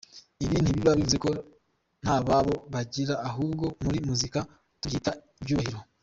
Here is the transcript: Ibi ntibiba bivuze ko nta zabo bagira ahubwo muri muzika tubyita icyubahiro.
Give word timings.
Ibi 0.43 0.57
ntibiba 0.59 0.91
bivuze 0.97 1.17
ko 1.23 1.29
nta 2.03 2.15
zabo 2.27 2.53
bagira 2.73 3.15
ahubwo 3.29 3.65
muri 3.83 3.99
muzika 4.07 4.39
tubyita 4.79 5.11
icyubahiro. 5.41 5.79